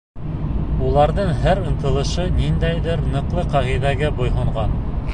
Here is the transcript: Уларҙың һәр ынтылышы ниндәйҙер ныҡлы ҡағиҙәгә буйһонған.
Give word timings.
Уларҙың 0.87 1.29
һәр 1.43 1.61
ынтылышы 1.73 2.27
ниндәйҙер 2.39 3.07
ныҡлы 3.13 3.47
ҡағиҙәгә 3.55 4.15
буйһонған. 4.21 4.79